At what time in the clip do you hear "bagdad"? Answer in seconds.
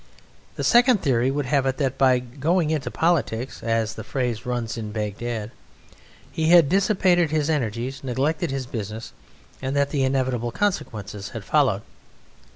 4.91-5.51